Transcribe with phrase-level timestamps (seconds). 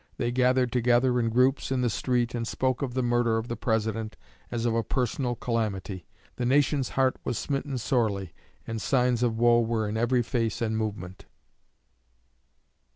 [0.17, 3.55] They gathered together in groups in the street, and spoke of the murder of the
[3.55, 4.17] President
[4.49, 6.07] as of a personal calamity.
[6.37, 8.33] The nation's heart was smitten sorely,
[8.65, 11.25] and signs of woe were in every face and movement.